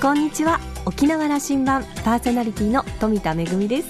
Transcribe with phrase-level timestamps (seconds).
[0.00, 0.60] こんにちは。
[0.86, 3.88] 沖縄羅針盤パーソナリティの富田恵です。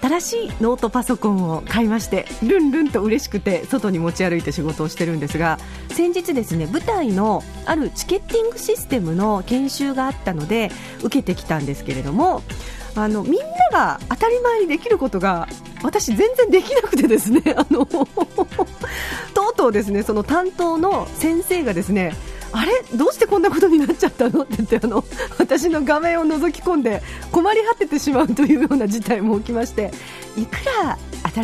[0.00, 5.58] 新しいノートパソコンを買いましてルンルンと嬉しくて外に持ち歩いて仕事をしてるんですが
[5.90, 10.70] 先日ですね舞台のあるチケッティングシステムの研修があったので
[11.02, 12.42] 受けてきたんですけれども
[12.94, 15.48] あのみんなが当たり前にできることが
[15.82, 17.84] 私、全然できなくてですねあの
[19.34, 22.14] とうとうですねその担当の先生がですね
[22.52, 22.72] あれ？
[22.96, 24.42] どうしてこんなことになっちゃったの？
[24.42, 25.04] って言ってあの
[25.38, 29.92] 私の画面を覗き込んで困り果ててしまうというような事態も起きまして
[30.36, 30.98] いくら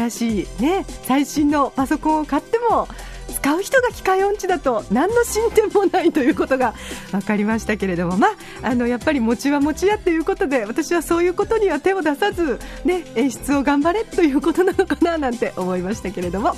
[0.08, 2.88] 新しい、ね、最新のパソコンを買っても
[3.28, 6.74] 使う人が機械音痴だと何の進展もないということが
[7.10, 8.30] 分かりましたけれども、まあ、
[8.62, 16.54] あのやっぱり餅は餅やということで私はそういうことには手を出さず、ね、演出を頑張れということなのかななんて思いましたけれども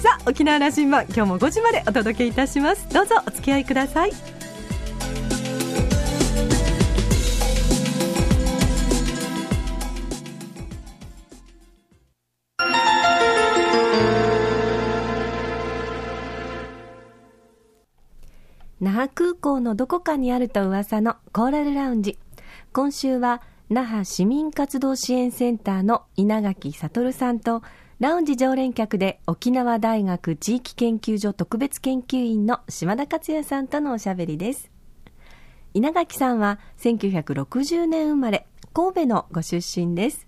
[0.00, 4.43] さあ沖縄羅針盤今日も5時までお届けいたしますどうぞお付き合いください。
[18.84, 22.18] 那覇空港のどこかにあると噂のコーラルラウンジ。
[22.74, 27.62] 今週は那覇市民活動支援センターの稲垣悟さんと
[27.98, 34.70] ラウンジ常連客で沖縄大学地域研究所特別研究員の島田克也さんとのおしゃべりです。
[35.72, 40.26] 稲垣さんは1960年生まれ神戸のご出身です。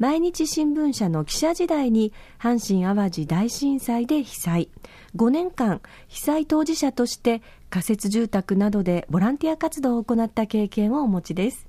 [0.00, 4.70] 毎日新聞社の記者時代に阪神・淡路大震災で被災。
[5.14, 7.42] 5年間被災当事者として
[7.74, 11.66] 仮設住宅などでボランティア活動を行った経験をお持ちです。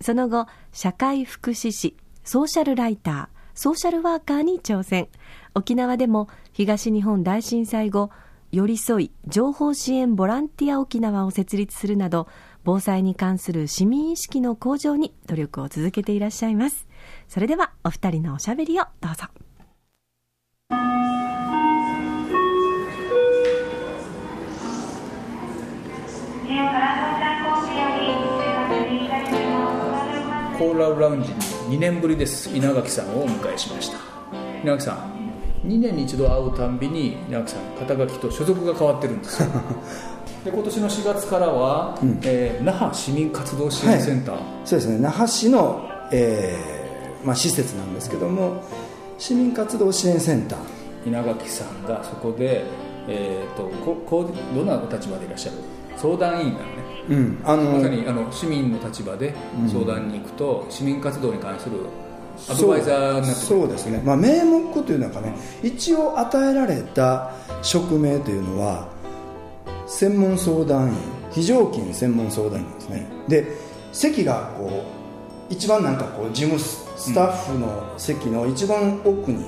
[0.00, 5.08] その後社会福祉士ソーシャルライターソーシャルワーカーに挑戦。
[5.56, 8.10] 沖縄でも東日本大震災後
[8.52, 12.28] 寄り添い情報支援ボランティア沖縄を設立するなど
[12.62, 16.86] 防災に関する市民意識の向上に努力を続けていらっしゃいます。
[17.26, 19.24] それではお二人のおしゃべりをどうぞ。
[26.50, 31.28] コーラルラウンジ
[31.68, 32.50] に2年ぶりです。
[32.52, 33.98] 稲垣さんをお迎えしました。
[34.64, 39.44] 稲垣さん2年に一度会うたんびに稲垣さん肩書きと所属が変わってるんです。
[39.44, 39.48] よ
[40.44, 44.98] で今年の4月からは、うん、えー、那覇市民活動支援センター、はい、そうですね。
[44.98, 48.64] 那覇市の、えーまあ、施設なんですけども
[49.18, 50.58] 市民活動支援センター。
[51.06, 52.64] 稲垣さんがそこで、
[53.06, 55.79] えーと、ここうどんなお立場でいらっしゃる？
[56.00, 56.72] 相談委員なのね、
[57.10, 59.34] うん、あのまさにあの市民の立場で
[59.70, 61.76] 相談に行くと、うん、市民活動に関する
[62.48, 68.88] アドバイザーになってそうですね、まあ、名目というのかね一応与えられた職名というのは
[69.86, 70.94] 専門相談員
[71.32, 73.06] 非常勤専門相談員ですね。
[73.28, 73.46] で
[73.92, 74.84] 席がこ
[75.50, 79.44] う一番なんかこう事務スタッフの席の一番奥に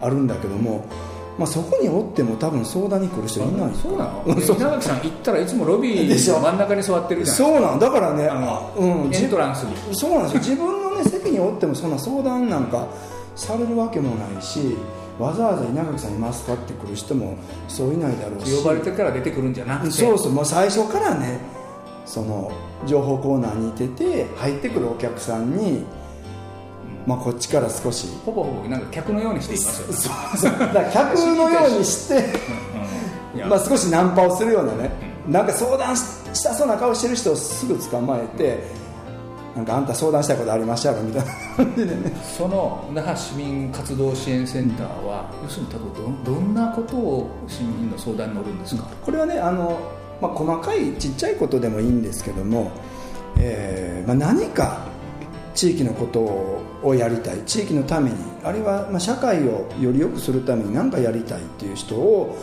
[0.00, 0.84] あるんだけども、
[1.38, 4.34] まあ、そこにおっても多分相談に来る人いないそうなの？
[4.34, 9.94] 稲垣さん行ったらいつもロビーの真ん中に座ってるじゃないそうなんだからねあうん、エントランスに。
[9.94, 10.40] そうなんですよ。
[10.40, 12.88] 自分の、ね、席におってもそんな相談なんか
[13.36, 14.76] されるわけもないし
[15.18, 17.36] わざわざ稲垣さんいますかって来る人も
[17.68, 18.56] そういないだろうし。
[18.56, 19.90] 呼ばれてから出てくるんじゃなくて。
[19.92, 20.32] そうそう。
[20.32, 21.38] もう最初からね
[22.04, 22.50] その
[22.86, 25.84] 情報コーナーにいてて入ってくるお客さんに
[27.08, 28.06] まあ、こっちから少し。
[28.26, 29.86] ほぼほぼなんか客のようにしていますよ、
[30.36, 30.58] そうそう。
[30.60, 32.24] だから客のようにして
[33.48, 34.90] まあ少しナンパをするようなね、
[35.26, 35.46] うん、なん。
[35.46, 38.62] か相談したそうな顔してる人をすぐ捕まえて、
[39.56, 39.64] なん。
[39.64, 39.86] かあん。
[39.86, 46.54] た相談したいことありましたかみたいな感じでねその那覇市民活動支援センターは、要するに多分どどん。
[46.54, 48.58] なことを市民の相談に乗るん。
[48.58, 49.78] ですか、これはねあの、
[50.20, 52.02] まあ、細かいちっちゃいことでもいいん。
[52.02, 52.70] ですけども、
[53.38, 54.78] えーまあ、何か
[55.58, 56.20] 地域のこと
[56.86, 62.38] をやりたい地域のためにあるいはま社会をより良くするために何かやりたいっていう人を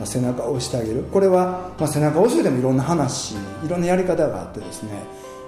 [0.00, 1.04] ま背中を押してあげる。
[1.12, 4.90] これはま背中を押すでもいろんな話いろんなやり方があってですね。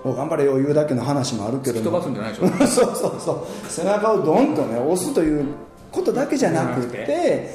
[0.05, 2.00] 頑張れ余裕だけの話もあるけども。
[2.00, 3.32] そうそうそ
[3.67, 3.69] う。
[3.69, 5.44] 背中をドンとね押すという
[5.91, 7.53] ことだけじゃなくて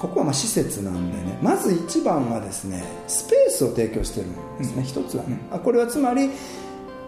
[0.00, 1.38] ここはま施設なんでね。
[1.40, 5.38] まず一番はですねスペースを提供してるんですね、うん、一つはね。
[5.62, 6.30] これはつまり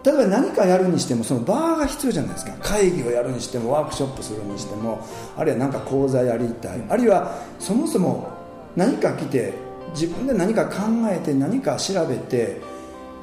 [0.04, 2.52] 例えば何かやるにしてもそのバーが必要じゃないですか。
[2.62, 5.06] 会議をやるにしてもワークショップするにしても
[5.36, 6.82] あるいは何か講座やりたい。
[6.88, 8.30] あるいはそもそも
[8.76, 9.52] 何か来て
[9.94, 10.76] 自分で何か考
[11.10, 12.60] えて何か調べて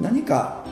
[0.00, 0.64] 何か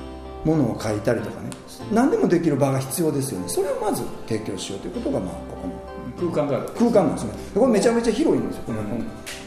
[0.44, 1.50] ものを書いたりとかね。
[1.92, 3.48] 何でもできる場が必要ですよね。
[3.48, 5.96] それをまず提供しようということがまあここの。
[6.32, 7.32] 空間が空間なんですね。
[7.54, 8.76] これめちゃめちゃ広いんですよ、うん、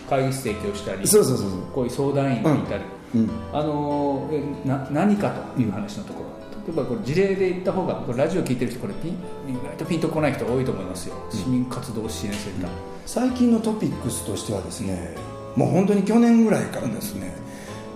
[0.08, 1.62] 会議室提供したりそうそうそうそう。
[1.74, 2.84] こういう相談員がいたり、
[3.16, 3.22] うん。
[3.22, 3.30] うん。
[3.52, 6.30] あのえな何かという話のところ、
[6.68, 9.12] 例えばこれ事例で言った方がこれラジオ聞いてる人これピン
[9.50, 12.70] 意外とピンとこない人多いと思いますよ、市民活動支援センター、
[13.06, 15.16] 最近のトピックスとしてはですね
[15.56, 17.34] もう本当に去年ぐらいからですね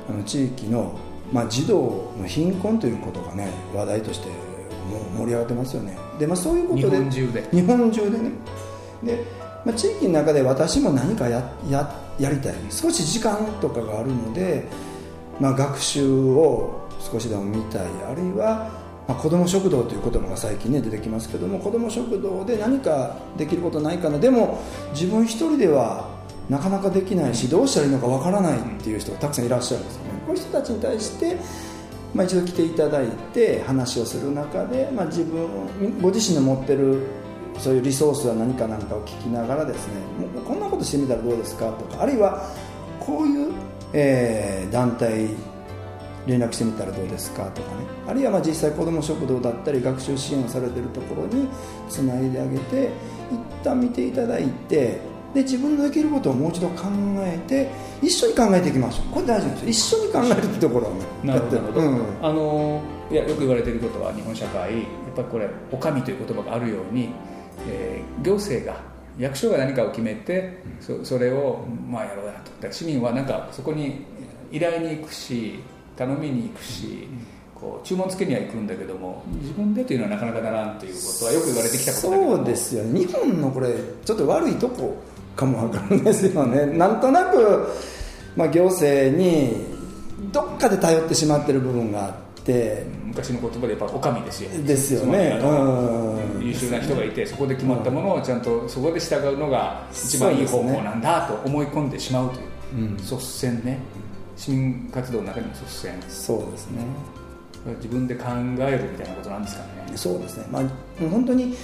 [0.10, 0.98] あの地域の、
[1.31, 4.27] まあ、児童の貧困ということがね話題として
[4.89, 5.98] もう盛り上がってますよね。
[6.19, 7.50] で、まあ、そういうことで日本中で。
[7.51, 8.31] 日本中でね。
[9.04, 9.24] で、
[9.66, 11.89] まあ、地域の中で私も何かやや
[12.19, 12.56] やりたい。
[12.69, 14.66] 少し時間とかがあるので、
[15.39, 17.88] まあ、学習を少しでも見たい。
[18.09, 18.69] あるいは、
[19.07, 24.17] まあ、子ども食堂という言葉が最近ね出てきますけども子ども食堂で何かできることないかな。
[24.17, 24.61] でも
[24.94, 26.09] 自分一人では
[26.50, 30.09] なかなかできないしどうしたらいいのかわからないっていう人がたくさんいらっしゃるんですよね。
[30.25, 31.38] こういう人たちに対して
[32.13, 35.47] まあ、一度来ていただいて話をする中で、まあ、自分
[35.99, 37.01] ご自身の持ってる
[37.57, 39.95] そういうリソースは何かなんかを聞きながらですね
[40.33, 42.49] もうこんなことしてみたらどうですかとかあるいは
[42.99, 43.51] こういう、
[43.94, 45.27] えー団体
[46.25, 47.85] 連絡してみたらどうですかとかね。
[48.07, 51.47] あるいはまあ実際子ども食堂だったり学習支援をされてるところに
[51.89, 52.89] つないであげて
[53.31, 54.99] 一旦見ていただいて
[55.33, 56.83] で自分のできることをもう一度考
[57.19, 57.69] えて
[58.01, 59.13] 一緒に考えていきましょう。
[59.13, 59.69] これ大事なんですよ。
[59.69, 61.05] 一緒に考えるってところをね。
[61.23, 61.81] なるほど、
[62.21, 62.81] あの
[63.11, 64.83] いやよく言われていることは日本社会やっ
[65.15, 67.09] ぱりこれお上という言葉があるように、
[67.67, 68.79] えー行政が
[69.17, 72.71] 役所が何かを決めてそそれをまあやろうやと。
[72.71, 74.05] 市民はなんかそこに
[74.51, 75.59] 依頼に行くし
[75.95, 77.07] 頼みに行くし、
[77.63, 82.38] こう注文つけには行くんだけども自分でというのはなかなかならんということはよく言われてきたことだけども。
[82.38, 83.00] そうですよね。
[83.00, 83.74] 日本のこれ
[84.04, 84.98] ちょっと悪いとこ
[85.36, 86.66] かもわかるんですよね。
[86.78, 87.68] なんとなく、
[88.36, 89.66] まあ、行政に
[90.31, 92.13] どっかで頼ってしまってる部分があっ
[92.44, 92.86] て。
[93.13, 95.40] 昔の言葉でやっぱお上ですよですよね。
[96.42, 102.42] 優秀な人がいてそこで決まったものをちゃんとそこで従うのが一番いい方法なんだと思い込んでしまうという。
[102.75, 102.98] うん。
[102.98, 103.80] 率先ね
[104.44, 106.86] 市民活動の中にも率先そうですね。
[107.78, 108.25] 自分で考
[108.60, 109.69] えるみたいなことなんですかね。
[109.95, 110.63] そうですね、まあ、
[111.10, 111.56] 本当に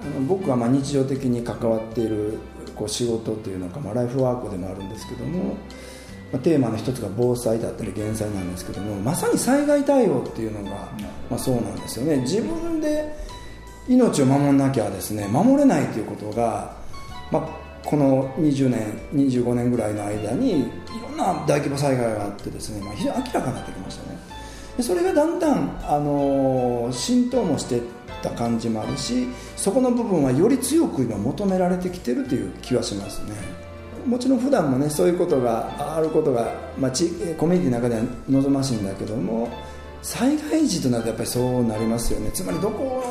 [0.00, 2.38] あの僕はまあ日常的に関わっている
[2.76, 5.56] こう仕事というのか、まあ、ライフワークでもあるんですけども、
[6.32, 10.76] まあ、テーマの一つが防災だったり減災なんですけどもまさに災害対応っていうのが、
[11.28, 12.18] まあ、そうなんですよね。
[12.18, 13.12] 自分で
[13.88, 16.76] 命を守らなきゃですね守れないということが、
[17.32, 20.64] まあ、この20年25年ぐらいの間にい
[21.02, 24.18] ろんな大規模災害があってですね、まあ、非常に明らかになってきましたね。
[24.76, 27.80] でそれがだんだん、あの浸透もしてっ
[28.22, 29.26] た感じもあるし
[29.56, 33.32] そこの部分はより強く今求められてきてるという気はしますね。
[34.06, 37.08] もちろん普段もねそういうことがあることが、まあ、地
[37.38, 39.48] コミュニティの中では望ましいんだけども
[40.02, 42.30] 災害時となるとやっぱりそうなりますよね。
[42.34, 43.02] つまりどこ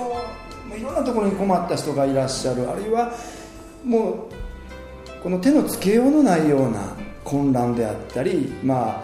[0.77, 2.69] いろんなところに困った人がいらっしゃる。
[2.69, 3.11] あるいは
[3.83, 4.36] もう
[5.23, 9.03] この手のつけようのないような混乱であったり、ま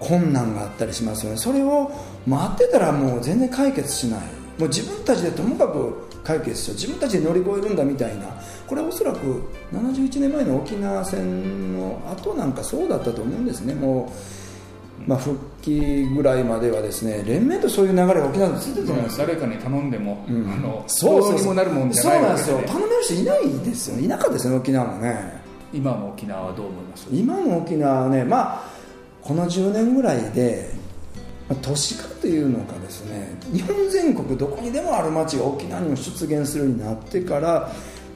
[0.00, 1.38] 困難があったりしますよね。
[1.38, 1.90] それを
[2.26, 4.20] 待ってたらもう全然解決しない。
[4.58, 6.76] もう自分たちでともかく解決しよう。
[6.76, 8.26] 自分たちで乗り越えるんだみたいな。
[8.66, 9.18] これはおそらく
[9.72, 13.74] 71年前の沖縄戦の後なんかそうだったと思うんですね。
[13.74, 14.12] も
[15.06, 19.20] う、まあ、復帰ぐらいまではですね連綿とそういう流れが沖縄でついてたと思うんです。
[19.20, 20.50] よ誰かに頼んでも、うん。
[20.50, 22.58] あのそうそうどうにもなるもんじゃそうなんですよ。
[22.66, 23.96] 頼める人いないですよ。
[23.96, 25.39] ねいなかったですよね沖縄もね
[25.72, 27.08] 今の沖縄はどう思います？
[27.12, 28.62] 今の沖縄はねまあ
[29.22, 30.70] この10年ぐらいで
[31.48, 37.70] まあ都市化というのかですね日本全国どこにでもある町が沖縄にも出現するようになってから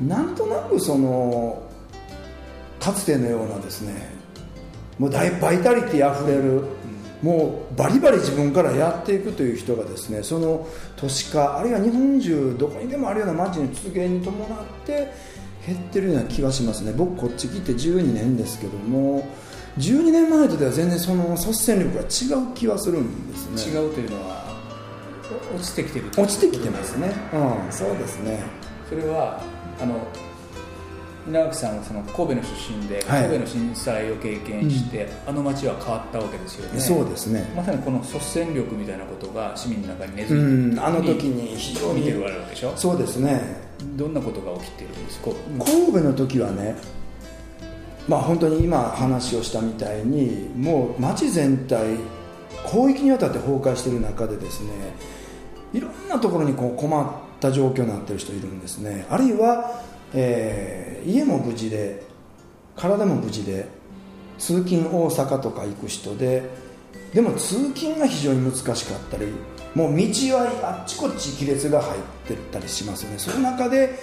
[0.04, 1.62] なんとなくその
[2.80, 4.12] かつてのようなですね
[4.98, 6.64] もう大バイタリティあふれる
[7.22, 14.46] もうバリバリ自分からやっていくという人がですねその都市化あるいは日本中どこにでもあるような町の出現に伴っ
[14.84, 15.10] て
[15.66, 16.92] 減ってるような気がしますね。
[16.96, 19.26] 僕こっち来て12年ですけども
[19.78, 23.72] 12年前とでは全然その率先力が違う気はするんですね。
[23.80, 24.44] 違うというのは
[25.52, 27.12] お落ちてきてる落ちてきてますね。
[27.32, 27.72] うん。
[27.72, 28.42] そうですね。
[28.88, 29.42] それは
[29.80, 29.96] あの
[31.26, 33.22] 稲垣さんはその神戸の出身で、はい。
[33.22, 36.78] 神戸の震災を経験して、あの街は変わったわけですよね。
[36.78, 37.50] そうですね。
[37.56, 40.78] まさにこの率先力みたいなことが市民の中に根う付いているん。
[40.78, 42.76] あの時に非常に見てるわけでしょ？
[42.76, 43.63] そうですね
[43.96, 45.30] どんなことが起きてるんですか？
[45.64, 46.76] 神戸の時はね
[48.08, 51.96] まあ本当に今話をしたみたいにもう街全体
[52.66, 54.70] 広域にわたって崩壊している中でですね
[55.72, 59.06] いろんなところにこう困った状況になってる人いるんですね。
[59.10, 59.80] あるいは、
[60.12, 62.02] えー家も無事で
[62.76, 63.68] 体も無事で
[64.38, 66.48] 通勤大阪とか行く人で
[67.12, 69.26] でも通勤が非常に難しかったり
[69.74, 70.04] もう道
[70.36, 73.14] はあっちこっち亀裂が入ってったりしますね。
[73.18, 73.98] その中で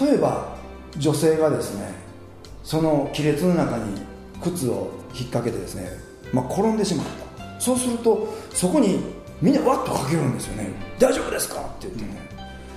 [0.00, 0.56] 例えば
[0.96, 1.92] 女性がですね
[2.62, 4.00] その亀裂の中に
[4.42, 5.90] 靴を引っ掛けてですね
[6.32, 7.06] まあ、転んでしまっ
[7.36, 7.60] た。
[7.60, 9.00] そうするとそこに
[9.40, 10.70] みんなわっとかけるんですよね。
[10.98, 11.60] 大丈夫ですか？
[11.60, 12.20] って言ってね。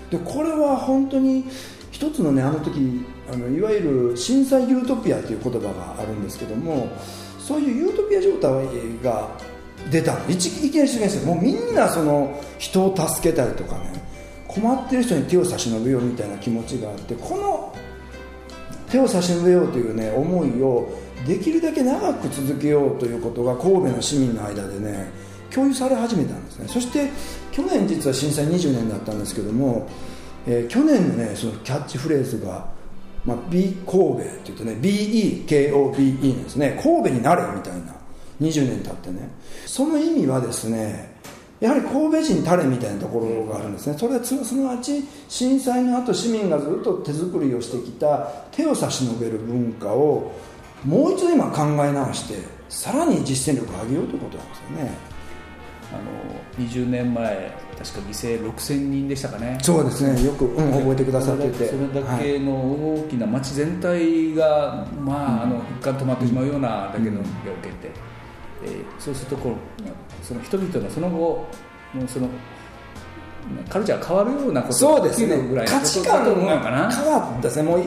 [0.10, 1.46] でこれは本当に
[1.92, 3.80] 一つのねあの時あのいわゆ
[4.12, 6.90] る震災ユートピアという言葉があるんですけども
[7.40, 8.68] そういうユートピア状態
[9.04, 9.30] が
[9.92, 10.30] 出たの。
[10.30, 14.06] いきなり出現してもうみんなその人を助けたりとかね。
[14.48, 17.76] 困ってる人に手を差し伸べようみたいな気持ちがあってこの
[18.90, 25.12] 手を差し伸べようというね思いをできるだけ長く続けようということが神戸の市民の間でね
[25.52, 26.68] 共有され始めたんですね。
[26.70, 27.10] そして
[27.52, 29.90] 去年実は震災20年だったんですけども、
[30.48, 32.74] えー、去年のねそのキャッチフレーズが
[33.26, 36.80] まあ、B 神戸っていうとね BEKOBE なんですね。
[36.82, 37.96] 神戸になれみたいな。
[38.40, 39.30] 20年経ってね。
[39.76, 41.14] その意味はですね
[41.60, 43.98] やはり神戸人たれみたいなところがあるんですね。
[43.98, 48.20] それはすなわち震災の後市民がずっと手作りをしてきた
[48.52, 50.32] 手を差し伸べる文化を
[50.86, 52.36] もう一度今考え直して
[52.70, 54.98] さらに実践力を上げようということなんですよね。
[55.92, 59.58] あの20年前確か犠牲6000人でしたかね。
[59.62, 60.26] そうですね。
[60.26, 61.68] よく、うん、覚えてくださってて。
[61.68, 68.05] それだけの大きな町全体が、まあ、あの止まってしまうようなだけの被害を受けて、
[68.66, 72.28] えー、そうするとこうその人々のその後もうその
[73.70, 75.38] カルチャーが変わるようなことそうですね。
[75.48, 77.42] ぐらい価値観が変わった。
[77.42, 77.84] ですねもう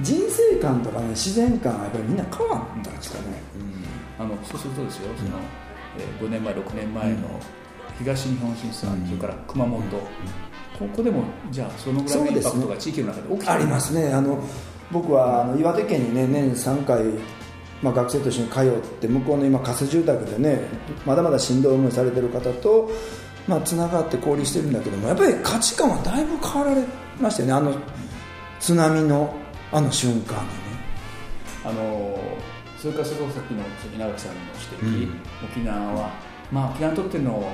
[0.00, 3.24] 人生観とかね自然観はやっぱりみんな変わったんですかね、
[4.18, 5.38] うん、あのそうするとですよその、
[5.98, 7.16] えー、5年前6年前の
[7.98, 9.82] 東日本震災、それから熊本、
[10.78, 14.12] ここでもじゃあそのぐらいのインパクトが地域の中で起きて、ね、ありますね。
[14.12, 14.38] あの
[14.92, 17.02] 僕はあの岩手県にね年3回
[17.82, 20.60] まあ、学生と一緒に通って向こうの今仮設住宅でね
[21.04, 22.90] まだまだしんどい思いされてる方と
[23.48, 26.84] まあ、つながって交流してるんだけどもやっぱり価値観はだいぶ変わられ
[27.20, 27.54] ましたよね。
[27.54, 27.80] あの
[28.58, 29.34] 津波の
[29.72, 30.56] あの瞬間にね。
[31.64, 32.18] あの
[32.78, 33.62] それからそのさっきの
[33.94, 34.40] 稲垣さんの
[34.80, 36.10] 指摘、うん、沖縄は、
[36.52, 37.52] まあ、沖縄にとっての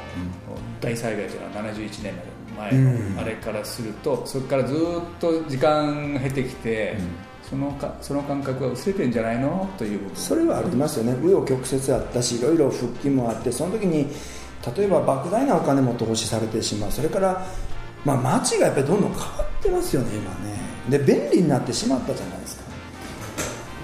[0.81, 2.15] 大災害というのは71年
[2.59, 2.73] 前
[3.15, 4.77] のあれからすると、それからずっ
[5.21, 6.97] と時間が経てきて、
[7.49, 9.69] そのかその感覚は薄れてんじゃないの？
[9.77, 11.13] というそれはありますよね。
[11.13, 14.07] 紆余曲折あったしいろいろ復帰もあってその時に
[14.77, 16.93] 例えば莫大なお金も投資されてしまう。
[16.93, 17.45] それから、
[18.05, 19.27] まあ、街がやっぱりどんどん変わ
[19.59, 20.99] ってますよね今ね。
[20.99, 22.63] で便利になってしまったじゃないですか。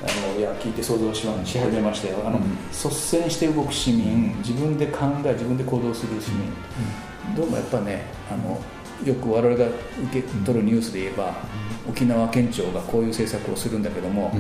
[0.00, 2.18] あのいや聞いて想像しし始めましたよ。
[2.24, 6.40] あの、うん、率先して動く市民自分で考え自分で行動する市民、
[7.30, 8.60] うん、どうもやっぱねあの
[9.04, 11.34] よく我々が受け取るニュースで言えば、
[11.86, 14.32] うん、沖縄県庁がこういう政策をするんだけども、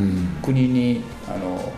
[0.42, 1.72] 国にあの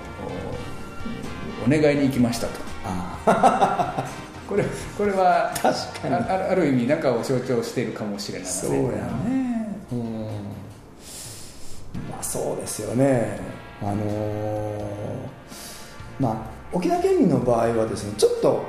[1.67, 2.71] お願いに行きましたと。
[4.49, 4.65] これ
[4.99, 6.15] これは確かに。
[6.15, 8.81] ある意味中を象徴しているかもしれないそうや
[9.29, 9.79] ね。
[9.93, 10.01] うん。
[12.11, 13.39] まあそうですよね。
[13.83, 14.83] あのー、
[16.19, 18.65] まあ沖縄県民の場合はですねちょっと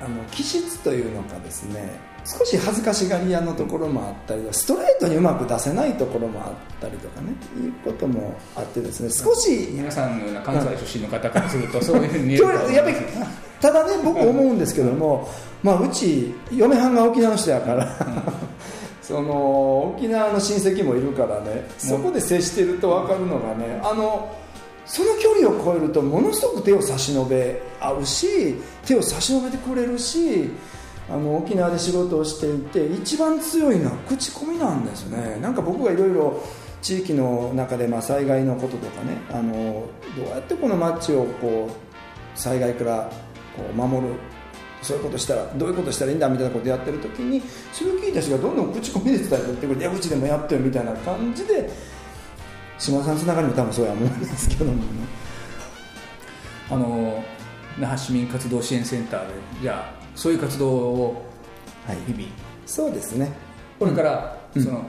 [0.00, 12.44] あの気質というのかですね少し恥ずかしがり屋のところもあったりストレートにうまく出せないところもあったりとかねいうこともあってですね少し皆さんのような関西出身の方からするとそういうふうに見える
[12.74, 12.96] やっぱり
[13.60, 15.28] ただね僕思うんですけども、
[15.62, 17.88] まあ、うち嫁はんが沖縄の人やから、
[19.02, 24.36] その沖縄の親戚もいるからねそこで接してると分かるのがねあの
[24.84, 30.50] その距離を超えるとものすごく手を差し伸べ合うし手を差し伸べてくれるし
[31.10, 35.38] あの沖縄で仕事をしていて一番強いのは口コミなんですね。
[35.40, 36.42] なんか僕がいろいろ
[36.82, 39.86] 地域の中でまあ災害のこととかねあの
[40.16, 43.10] どうやってこの町をこう災害から
[43.56, 44.14] こう守る
[44.82, 51.68] そういうことしたらどういうことしたらいいんだみたいなことやってる時にそれを聞いた人がどんどん口コミで伝えてってくれてうちでもやってるみたいな感じで
[52.78, 54.82] 島田さんつながりも多分そうや思うんですけどもね。
[56.70, 57.24] あの
[57.78, 61.22] 那覇市民活動支援センターでじゃあそういう活動を
[61.86, 62.32] 日々、はい、
[62.66, 63.30] そうですね。
[63.78, 64.84] これから、うん、その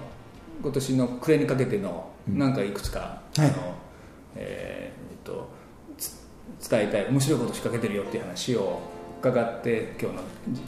[0.64, 3.54] 今年の暮れにかけてのなんかいくつか、うん、あの、
[4.36, 5.48] えー、っと
[6.68, 8.80] 伝えたい面白いこと仕掛けてるよっていう話を
[9.20, 10.24] 伺って今日の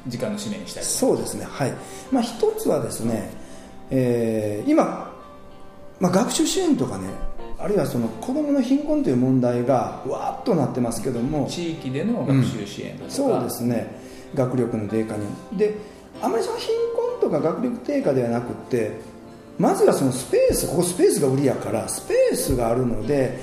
[0.07, 1.45] 時間の締めにしたいそうですね。
[1.45, 1.73] はい、
[2.11, 3.31] まあ、一つはですね、
[3.89, 5.11] えー、今、
[5.99, 7.07] まあ、学習支援とかね
[7.57, 15.25] あるいはその子どもの貧困という問題がわっとなってますけども地域での学習支援とか、うん、そうですね学力の低下に。
[15.57, 15.75] で
[16.21, 16.75] あまりその貧
[17.19, 18.91] 困とか学力低下ではなくて
[19.57, 23.39] まずはそのスペースここスペースが売りやからスペースがあるので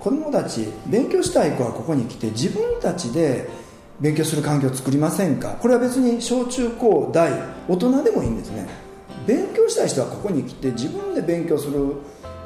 [0.00, 3.48] 子どもたち勉強したい子はここに来て自分たちで
[4.00, 5.56] 勉強する環境を作りませんか？
[5.60, 7.32] これは別に小中高大
[7.66, 8.68] 大人でもいいんですね。
[9.26, 11.94] 勉強したい人はここに来て自分で勉強する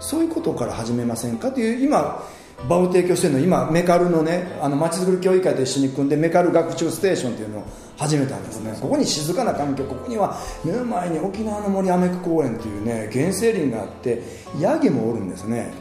[0.00, 1.52] そういうことから始めませんか？
[1.52, 2.26] という今
[2.68, 7.64] 場を提供してるの今メカルのねあの街づくり協議会と一緒に組んでメカル学習ステーションっていうのを
[7.96, 8.76] 始めたんですね。
[8.80, 14.22] ここに静かな環境ここには目の前に沖縄の森アメク公園っていうね原生林があって
[14.60, 15.72] ヤギもおるんですね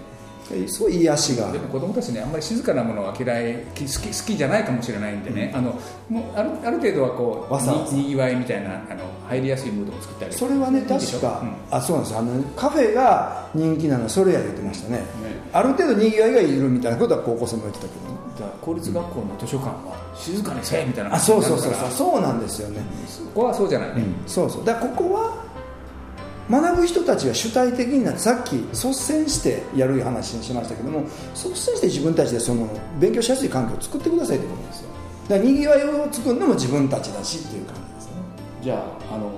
[0.68, 1.52] すごい癒しが。
[1.52, 5.80] でも子供たちねあんまり静かなものは嫌い好き好きじゃないかもしれないんでね、うん、あの
[6.10, 12.18] もうあるある程度はこうわさにぎわいみたいなあの入りやすいムードを作ってあげるそれはね確か、うん、あそうなんです。
[12.18, 15.06] あのカフェが人気なのそれや言ってましたね、ね、
[15.54, 18.06] ある程度にぎわいがいるみたいなことは高校生も言ってたけど。
[18.06, 18.22] ね
[18.62, 21.92] 公立学校の図書館は静かにせえみたいなあそうそうそうそう。
[21.92, 24.66] そうなんですよね、そこはそうじゃないね、そうそう。
[24.66, 25.51] だここは
[26.50, 32.68] 学ぶ人たちが主体的になってさっき率先してやる話にしましたけども率先して自分たちでその
[33.00, 34.90] 勉強しやすい環境を作ってくださいということですよ。
[35.30, 38.12] だからにぎわいを作るのも自分たちだしっていう感じですね。
[38.64, 38.76] じゃ
[39.10, 39.32] ああの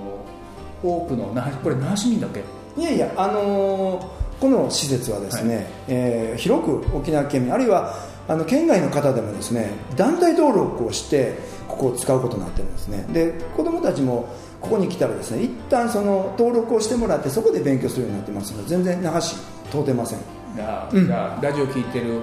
[0.82, 2.42] 多くのなこれ那覇市民だけ？
[2.76, 7.94] いやいやあのー、この施設はですね、はい、えー、広く沖縄県民あるいは
[8.26, 13.06] あの県外の方でもですね団体登録をしてここを使うことになってるんですね。
[13.12, 14.28] で子どもたちも
[14.64, 19.36] ここに来たらですね一旦その登録をしてもらってそこで勉強するようになってますので全然流し
[19.70, 20.20] 通ってません。
[20.56, 22.20] じゃあ、うん、ラジオ聞いてる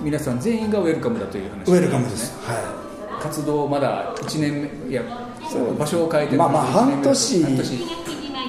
[0.00, 1.62] 皆さん全員がウェルカムだという話ね。
[1.68, 2.36] ウェルカムです。
[2.44, 3.22] はい。
[3.22, 5.02] 活動まだ1年いや
[5.78, 7.40] 場所を変えてまあまあ半年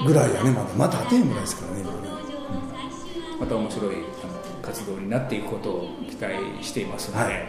[0.06, 0.68] ぐらいやねまだ。
[0.76, 3.96] まだてんぐらいですからね、うん、また面白い
[4.62, 7.48] 活動になっていくことを期待していますので、はい、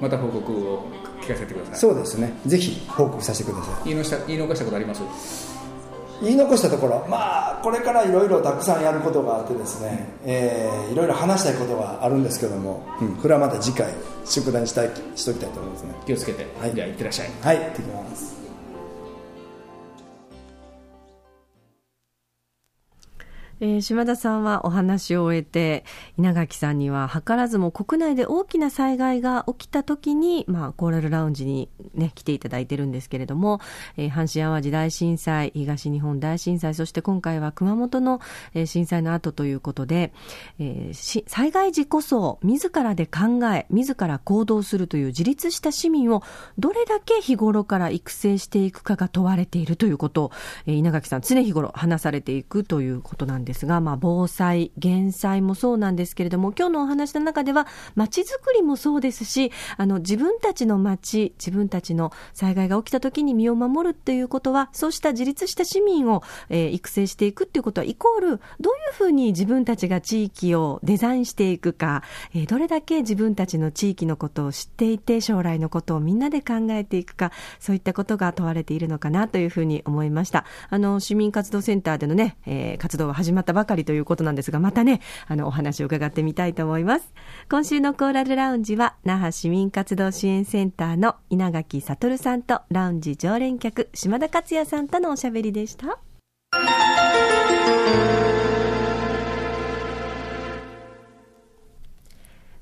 [0.00, 0.84] また報告を
[1.20, 1.76] 聞かせてください。
[1.76, 2.32] そうですね。
[2.46, 3.84] ぜひ報告させてください。
[3.84, 5.02] 言いのした言い残したことあります？
[6.22, 13.92] 言い残したところまあこれからいろいろたくさんやることがあってですね、えー、いろいろ話したいことがあるんですけども、うん、これはまた次回
[14.24, 15.94] 宿題にしたいしときたいと思いますね。
[16.06, 17.30] 気をつけて、はい、では行ってらっしゃい。
[17.42, 18.45] はい行ってきます
[23.58, 25.84] えー、島田さんはお話を終えて、
[26.18, 33.60] 稲垣さんには図らずも国内で大きな災害が起きた時に、まあ、コーラルラウンジにね、来ていただいてるんですけれども、
[33.96, 38.20] えー、阪神淡路大震災、東日本大震災、そして今回は熊本の、
[38.52, 40.12] えー、震災の後ということで、
[40.58, 46.22] えー、災害時こそ自らで考え、自ら行動するという自立した市民を
[46.58, 50.32] どれだけ日頃から育成していくかが問われているということを、
[50.66, 72.02] えー、稲垣さん常日頃話されていくということなんですですが、まあ、防災、減災もそうなんですけれども、今日のお話の中では、街づくりもそうですし、あの、自分たちの街、自分たちの災害が起きた時に身を守るっていうことは、そうした自立した市民を、えー、育成していくっていうことは、イコール、どういうふうに自分たちが地域をデザインしていくか、
[72.34, 80.44] えー、どれだけ自分たちの地域のことを知っていて、将来のことをみんなで考えていくか、そういったことが問われているのかなというふうに思いました。
[80.68, 87.12] あの、市民活動センターでのね、えー、活動は始まったばかりということなんですが、またね、あの、お話を伺ってみたいと思います。
[87.48, 95.98] 今週のコーラルラウンジは、那覇市民活動支援センターの稲垣悟さんと、ラウンジ常連客、島田克也さんとのおしゃべりでした。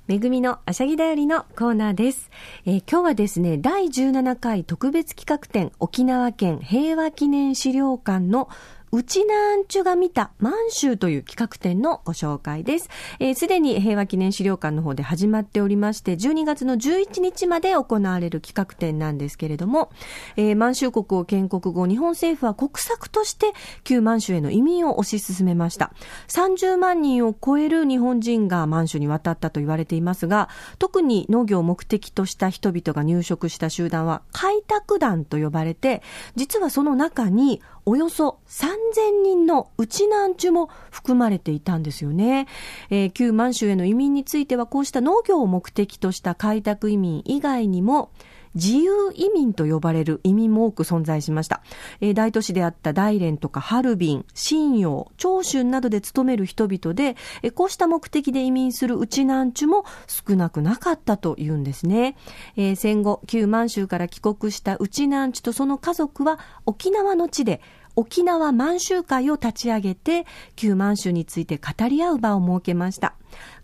[0.07, 2.31] めぐみのあしゃぎだよりのコーナーです、
[2.67, 8.51] えー、今日はですね、第17回特別企画展沖縄県平和記念資料館の
[8.95, 12.85] うちなんちゅが見た満州という企画展のご紹介です。
[12.85, 19.91] す、えー、で、に平和記念資料館の方で始まっておりまして、12月の11日まで行われる企画展なんですけれども、
[20.37, 23.53] えー、満州国を建国後、日本政府は国策として
[23.83, 25.93] 旧満州への移民を推し進めました。
[26.29, 36.01] 30万人を超える日本人が満州に渡ったと言われていますが、特に農業を目的とした人々が入植した集団は開拓団と呼ばれて、
[36.37, 42.47] 実はその中におよそ3000人の内南中も含まれていたんですよね。
[42.91, 48.11] えー、旧満州への移民についてはこうした農業を目的とした開拓移民以外にも、
[48.55, 51.63] 自由移民と呼ばれる移民も多く存在しました。
[52.01, 62.17] えー、大都市であった大連とかハルビン、信用、長春などで勤める人々で、えー、こうした目的で移民する内南地も少なくなかったというんですね。
[62.57, 67.61] えー、戦後、旧満州から帰国した内南地とその家族は沖縄の地で
[67.97, 70.27] 沖縄満州会を立ち上げて、
[70.57, 73.15] 旧満州について語り合う場を設けました。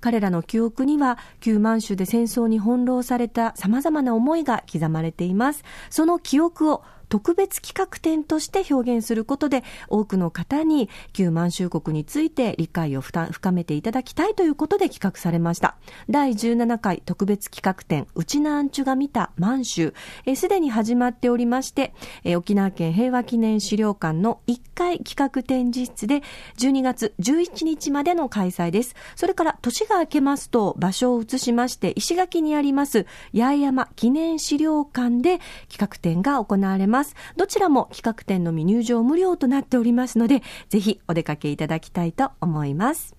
[0.00, 5.64] 彼らの記憶には、旧満州で戦争に翻弄された様々な思いが刻まれています。
[5.90, 15.76] その記憶を特別企画展として表現することで多くの方に旧満州国について理解を深めていただきたいということで企画されました。
[16.08, 19.92] 第17回特別企画展うちなーんちゅが見た満州
[20.36, 21.92] すでに始まっておりまして
[22.36, 26.22] 沖縄県平和記念資料館の1階企画展示室で
[26.58, 28.94] 12月11日までの開催です。
[29.16, 36.99] それから年が明けますと場所を移しまして石垣にあります八重山記念資料館で企画展が行われます。
[37.00, 37.14] ます。
[37.36, 43.16] どちらも企画展のみ入場無料となっておりますのでぜひお出かけいただきたいと思います。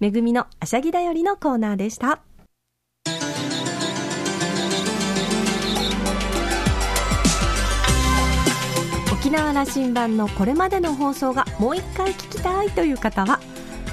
[0.00, 2.20] めぐみのあしゃぎだよりのコーナーでした。
[9.12, 13.40] 沖縄羅針盤のこれまでの放送がもう一回聞きたいという方は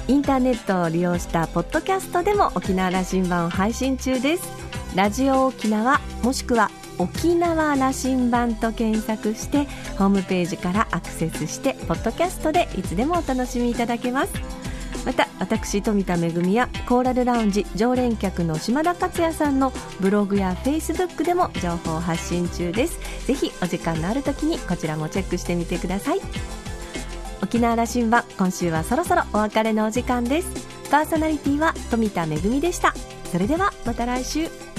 [0.07, 4.43] インターネットを利用したポッドキャストでも沖縄羅針盤を配信中です。
[4.95, 9.65] ラジオ沖縄もしくは沖縄羅針盤と検索して
[9.97, 14.33] ホームページからアクセスしてポッドキャストでいつでもお楽しみいただけます。
[15.05, 23.27] また私富田恵やコーラルラウンジ常連客の島田克也さんのブログやフェイスブックでも情報発信中です。
[23.27, 26.21] ぜひお時間のある時にこちらもチェックしてみてください。
[27.41, 30.47] 沖縄羅針盤今週はそろそろお別れのお時間です。
[30.89, 32.93] パーソナリティは富田恵でした。
[33.29, 34.72] それではまた来週。